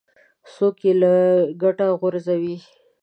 څوک 0.53 0.75
یې 0.85 0.93
له 1.01 1.13
کټه 1.61 1.87
غورځوي. 1.99 2.57